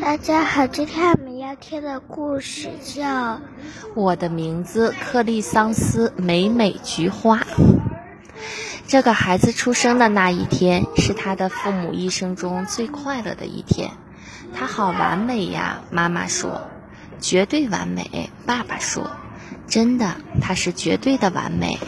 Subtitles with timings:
[0.00, 3.04] 大家好，今天我们要听的故事叫
[3.94, 7.38] 《我的名字克利桑斯美美菊花》。
[8.86, 13.90] 这个孩子出生的那一天是他的父母一生中最快乐的一天，
[14.54, 15.82] 他好完美呀！
[15.90, 16.62] 妈妈说
[17.20, 19.10] ：“绝对完美。”爸爸说
[19.68, 21.78] ：“真的，他是绝对的完美。”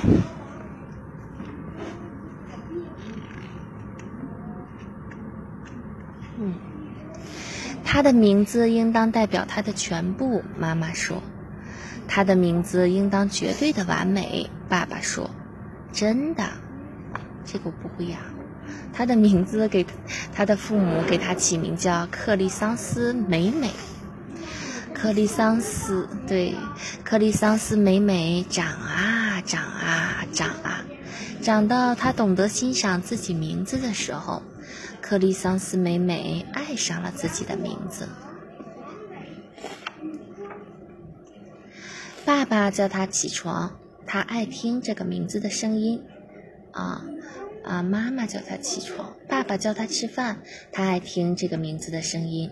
[7.96, 11.23] 他的名字应当代表他的全部，妈妈说。
[12.06, 15.30] 他的名字应当绝对的完美，爸爸说。
[15.95, 16.45] 真的，
[17.46, 18.18] 这个我不会呀。
[18.92, 19.87] 他的名字给
[20.34, 23.70] 他的父母给他起名叫克利桑斯美美。
[24.92, 26.54] 克利桑斯对，
[27.02, 30.84] 克利桑斯美美长啊长啊长啊，
[31.40, 34.42] 长到他懂得欣赏自己名字的时候。
[35.01, 38.09] 克利桑斯美美爱上了自己的名字。
[42.24, 46.02] 爸爸叫他起床，他爱听这个名字的声音。
[46.73, 47.02] 啊
[47.65, 47.82] 啊！
[47.82, 52.51] 妈妈叫他起床，爸爸叫他吃饭，他爱听这个名字的声音。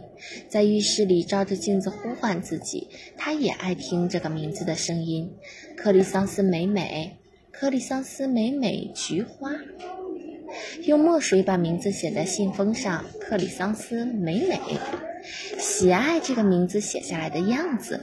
[0.48, 2.88] 在浴室里照着镜子呼唤自己，
[3.18, 5.30] 他也爱听这个名字的声音。
[5.76, 7.18] 克利桑斯美美，
[7.52, 9.50] 克利桑斯美美，菊花。
[10.82, 14.60] 用墨水把名字写在信封上，克里桑斯美美，
[15.58, 18.00] 喜爱这个名字写下来的样子。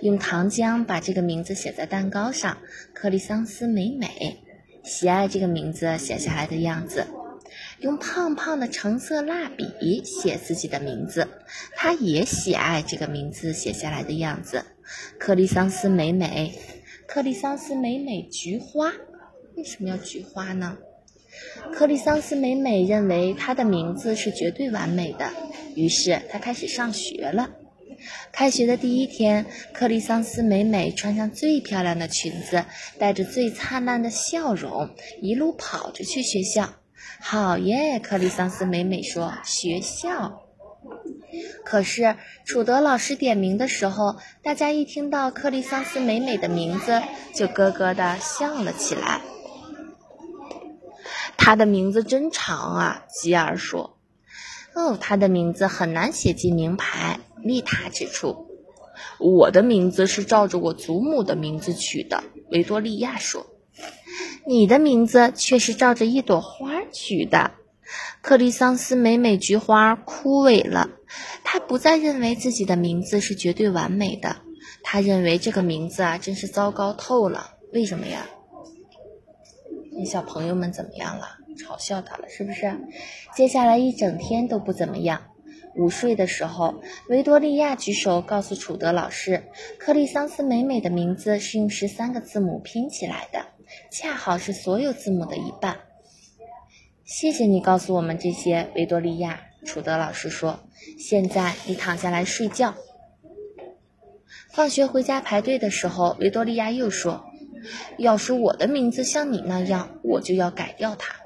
[0.00, 2.58] 用糖浆把这个名字写在蛋糕上，
[2.92, 4.38] 克里桑斯美美，
[4.82, 7.06] 喜爱这个名字写下来的样子。
[7.80, 11.28] 用胖胖的橙色蜡笔写自己的名字，
[11.76, 14.64] 他也喜爱这个名字写下来的样子。
[15.18, 16.58] 克里桑斯美美，
[17.06, 18.92] 克里桑斯美美，菊花，
[19.56, 20.78] 为什么要菊花呢？
[21.72, 25.30] 克利桑斯美美认为她的名字是绝对完美的，
[25.74, 27.50] 于是她开始上学了。
[28.32, 32.64] 开学的第一天，克利桑斯美美穿上最漂亮的裙子，
[32.98, 34.90] 带着最灿烂的笑容，
[35.20, 36.74] 一路跑着去学校。
[37.20, 38.00] 好耶！
[38.00, 40.42] 克利桑斯美美说：“学校。”
[41.64, 47.00] 可是楚德老师点名的时候，大家一听到克利桑斯美美的名字，
[47.32, 49.20] 就咯咯地笑了起来。
[51.44, 53.98] 他的名字真长啊，吉尔说。
[54.74, 57.18] 哦，他的名字很难写进名牌。
[57.42, 58.46] 丽塔指出。
[59.18, 62.22] 我的名字是照着我祖母的名字取的，
[62.52, 63.48] 维多利亚说。
[64.46, 67.50] 你的名字却是照着一朵花取的。
[68.20, 70.90] 克利桑斯美美菊花枯萎了，
[71.42, 74.36] 他不再认为自己的名字是绝对完美的，
[74.84, 77.50] 他认为这个名字啊真是糟糕透了。
[77.72, 78.28] 为什么呀？
[79.94, 81.38] 你小朋友们怎么样了？
[81.56, 82.80] 嘲笑他了，是不是？
[83.36, 85.22] 接下来一整天都不怎么样。
[85.76, 89.44] 午睡的时候，维多利亚举手告诉楚德老师，
[89.78, 93.46] 克利桑斯美美的名字是用十三个字母拼起来的，
[93.90, 95.80] 恰好是所有字母的一半。
[97.04, 99.40] 谢谢你告诉我们这些，维多利亚。
[99.64, 100.60] 楚德老师说
[100.98, 102.74] ：“现在你躺下来睡觉。”
[104.50, 107.24] 放学回家排队的时候，维多利亚又说。
[107.98, 111.16] 要是我的名字像你那样，我就要改掉它。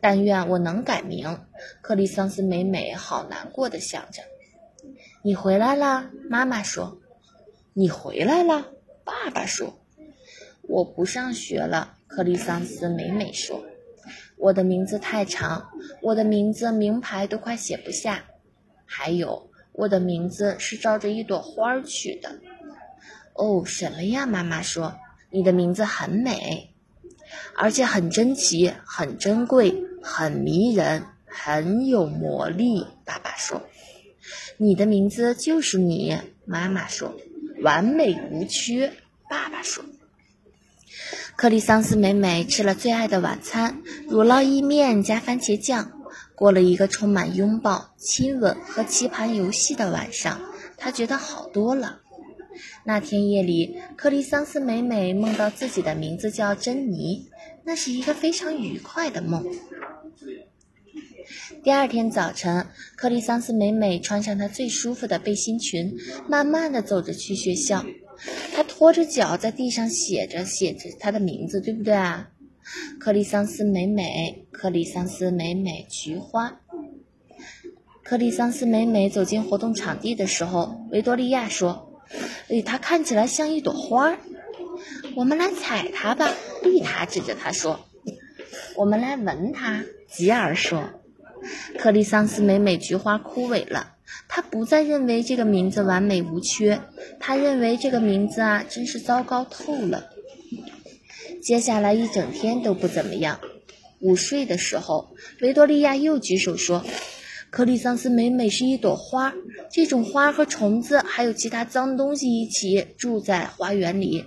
[0.00, 1.40] 但愿我能改名。
[1.80, 4.22] 克里桑斯美美好难过的想着。
[5.22, 7.00] 你回来了，妈妈说。
[7.72, 8.68] 你回来了，
[9.04, 9.78] 爸爸说。
[10.62, 13.64] 我不上学了，克里桑斯美美说。
[14.36, 15.70] 我的名字太长，
[16.02, 18.24] 我的名字名牌都快写不下。
[18.84, 22.38] 还有，我的名字是照着一朵花取的。
[23.34, 24.26] 哦，什么呀？
[24.26, 24.94] 妈妈说。
[25.34, 26.70] 你的名字很美，
[27.56, 32.86] 而且很珍奇、很珍贵、很迷人、很有魔力。
[33.04, 33.60] 爸爸说
[34.58, 37.16] ：“你的名字就是你。”妈妈说
[37.64, 38.92] ：“完美无缺。”
[39.28, 39.84] 爸爸说
[41.34, 45.90] ：“克里桑斯美美吃了最爱的晚餐——乳酪意面加番茄酱。
[46.36, 50.40] 过了一个充满拥抱、亲吻和棋盘游戏的晚上，
[50.76, 52.02] 她觉得好多了。
[52.84, 57.28] 那天夜里，克里桑斯美美梦到自己的名字叫珍妮，
[57.64, 59.44] 那是一个非常愉快的梦。
[61.62, 62.66] 第二天早晨，
[62.96, 65.96] 克里桑斯美美穿上她最舒服的背心裙，
[66.28, 67.84] 慢慢地走着去学校。
[68.54, 72.28] 她拖着脚在地上写着写着她的名字，对不对啊？
[73.00, 76.60] 克里桑斯美美，克里桑斯美美，菊花。
[78.02, 81.90] 克里桑斯美美走进活动场地的时候，维多利亚说。
[82.48, 84.18] 诶，它看起来像一朵花儿，
[85.16, 86.32] 我们来采它吧。
[86.62, 87.80] 丽塔指着它说
[88.76, 90.90] ：“我们来闻它。”吉尔说
[91.78, 93.92] ：“克里桑斯美美菊花枯萎了。
[94.28, 96.80] 他不再认为这个名字完美无缺，
[97.20, 100.10] 他认为这个名字啊，真是糟糕透了。
[101.42, 103.40] 接下来一整天都不怎么样。
[104.00, 106.84] 午睡的时候，维多利亚又举手说
[107.54, 109.32] ：“克里桑斯美美是一朵花，
[109.70, 114.24] 这种花和虫子还有其他脏东西一起住在花园里。”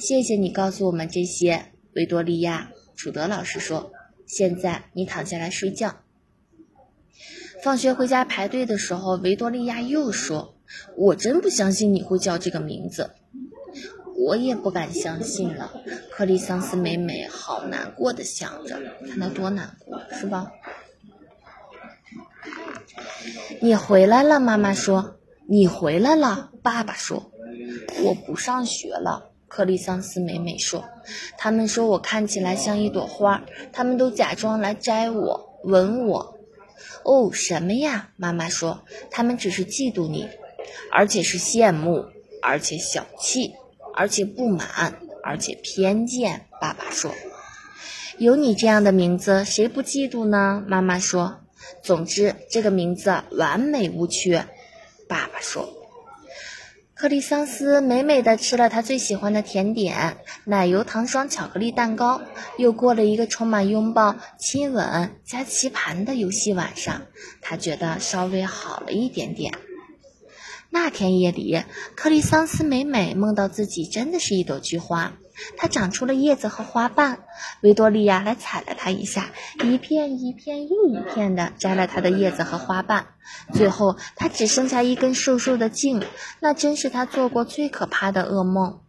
[0.00, 2.70] 谢谢你告诉我们这些，维多利亚。
[2.96, 3.92] 楚德老师说
[4.24, 5.96] ：“现在你躺下来睡觉。”
[7.62, 10.54] 放学回家排队的时候，维多利亚又说
[10.96, 13.10] ：“我真不相信你会叫这个名字。”
[14.16, 15.70] 我也不敢相信了。
[16.10, 20.50] 克里桑斯美美好难过的想着，看他多难过，是吧？
[23.60, 25.16] 你回来了，妈妈说。
[25.46, 27.30] 你回来了，爸爸说。
[28.02, 30.84] 我不上学了，克里桑斯美美说。
[31.36, 33.42] 他们说我看起来像一朵花，
[33.72, 36.38] 他们都假装来摘我，吻我。
[37.04, 38.10] 哦，什么呀？
[38.16, 40.28] 妈妈说，他们只是嫉妒你，
[40.90, 42.06] 而且是羡慕，
[42.42, 43.52] 而且小气。
[43.96, 46.46] 而且不满，而且偏见。
[46.60, 47.12] 爸爸说
[48.18, 51.36] ：“有你这样的名字，谁不嫉妒呢？”妈妈说
[51.82, 54.46] ：“总之，这个名字完美无缺。”
[55.08, 55.68] 爸爸说
[56.94, 60.16] ：“克里桑斯美美的吃了他最喜欢的甜点——
[60.46, 62.22] 奶油糖霜巧克力蛋糕，
[62.56, 67.02] 又过了一个充满拥抱、亲吻加棋盘的游戏晚上。
[67.42, 69.52] 他觉得稍微好了一点点。”
[70.74, 71.62] 那天夜里，
[71.94, 75.12] 克里桑斯美美梦到自己真的是一朵菊花，
[75.56, 77.20] 它长出了叶子和花瓣。
[77.60, 79.30] 维多利亚来踩了它一下，
[79.62, 83.06] 一片一片又一片的摘了它的叶子和花瓣，
[83.52, 86.02] 最后它只剩下一根瘦瘦的茎。
[86.40, 88.80] 那真是他做过最可怕的噩梦。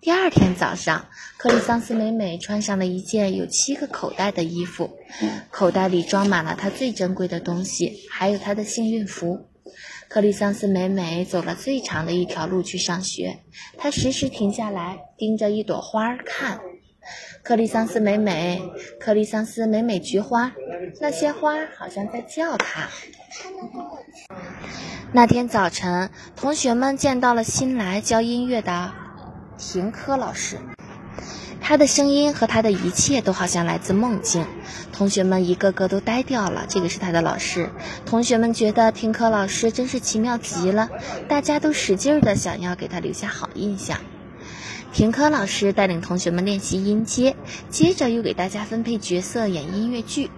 [0.00, 1.06] 第二天早上，
[1.36, 4.96] 克里桑斯美美穿上了一件有七个口袋的衣服，
[5.50, 9.48] 口袋里装满了她最珍贵的东西，还有她的幸运符。
[10.08, 13.40] 克里桑斯美美走了最长的一条路去上学，
[13.76, 16.60] 她时时停下来盯着一朵花看。
[17.42, 18.62] 克里桑斯美美，
[19.00, 20.52] 克里桑斯美美菊花，
[21.00, 22.88] 那些花好像在叫她。
[25.12, 28.92] 那天早晨，同学们见到了新来教音乐的
[29.58, 30.56] 停科老师。
[31.60, 34.46] 他的声音和他的一切都好像来自梦境，
[34.92, 36.64] 同学们一个个都呆掉了。
[36.68, 37.70] 这个是他的老师，
[38.04, 40.88] 同学们觉得听课老师真是奇妙极了，
[41.28, 43.98] 大家都使劲的想要给他留下好印象。
[44.92, 47.36] 停课老师带领同学们练习音阶，
[47.68, 50.30] 接着又给大家分配角色演音乐剧。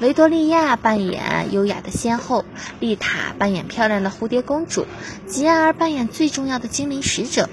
[0.00, 2.44] 维多利亚扮演优雅的仙后，
[2.80, 4.86] 丽塔扮演漂亮的蝴蝶公主，
[5.26, 7.50] 吉尔扮演最重要的精灵使者，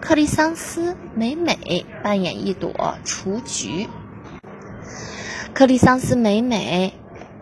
[0.00, 3.88] 克里桑斯美美扮演一朵雏菊。
[5.54, 6.92] 克里桑斯美美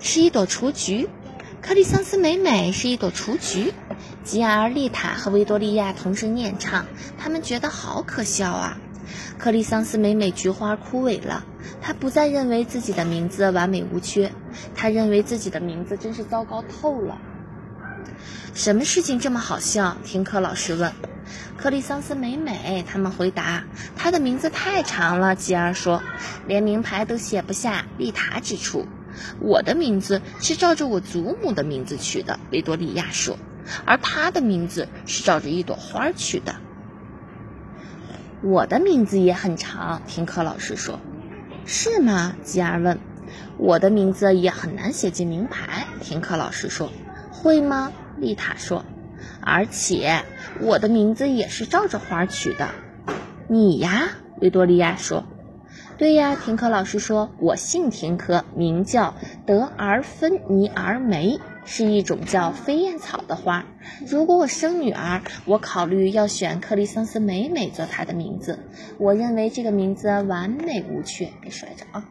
[0.00, 1.08] 是一朵雏菊。
[1.60, 3.72] 克里桑斯美美是一朵雏菊，
[4.24, 6.86] 吉尔、丽塔和维多利亚同声念唱，
[7.18, 8.78] 他们觉得好可笑啊！
[9.38, 11.44] 克里桑斯美美菊花枯萎了，
[11.82, 14.32] 他不再认为自己的名字完美无缺，
[14.74, 17.18] 他认为自己的名字真是糟糕透了。
[18.54, 19.98] 什么事情这么好笑？
[20.04, 20.92] 听课老师问。
[21.58, 26.02] 克里桑斯美美他们回答：“她的名字太长了。”吉尔说
[26.48, 28.86] ：“连名牌都写不下。”丽塔指出。
[29.40, 33.38] 我的名字是照着我祖母的名字取的，维多利亚说，
[33.84, 36.56] 而他的名字是照着一朵花取的。
[38.42, 41.00] 我的名字也很长，听课老师说，
[41.64, 42.34] 是吗？
[42.42, 42.98] 吉尔问。
[43.56, 46.92] 我的名字也很难写进名牌，听课老师说，
[47.30, 47.90] 会吗？
[48.18, 48.84] 丽塔说。
[49.40, 50.22] 而且
[50.60, 52.68] 我的名字也是照着花取的。
[53.48, 54.08] 你呀，
[54.40, 55.24] 维多利亚说。
[55.96, 59.14] 对呀，停课老师说，我姓停科，名叫
[59.46, 63.64] 德尔芬尼尔梅，是一种叫飞燕草的花。
[64.06, 68.58] 如果我生女儿，我考虑要选克里桑斯美美做她的名字。
[68.98, 71.32] 我认为这个名字完美无缺。
[71.40, 72.04] 别摔着啊！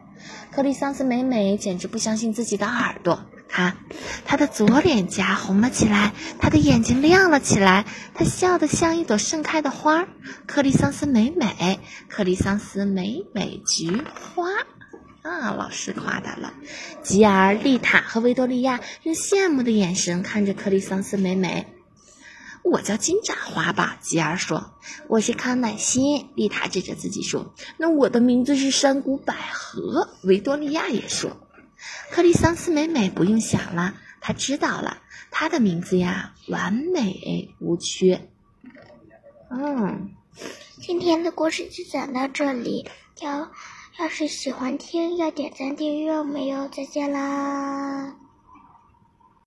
[0.50, 3.24] 克里桑斯美美简直不相信自己的耳朵。
[3.48, 3.76] 看，
[4.24, 7.84] 她的左脸颊红了起来，她的眼睛亮了起来，
[8.14, 10.06] 她笑得像一朵盛开的花。
[10.46, 14.48] 克里桑斯美美，克里桑斯美美菊花
[15.24, 15.54] 啊！
[15.54, 16.52] 老师夸他了。
[17.02, 21.66] 吉尔、丽塔和维多利亚用羡慕的眼神看着克里桑斯美美。
[22.62, 24.74] 我叫金盏花吧，吉尔说。
[25.08, 27.54] 我是康乃馨，丽塔指着自己说。
[27.78, 31.38] 那我的名字是山谷百合，维多利亚也说。
[32.10, 34.98] 克里桑斯美美不用想了，她知道了，
[35.30, 38.28] 她的名字呀，完美无缺。
[39.50, 40.10] 嗯，
[40.82, 42.90] 今天的故事就讲到这里，
[43.22, 43.50] 要
[43.98, 48.16] 要是喜欢听，要点赞订阅，我们哟，再见啦！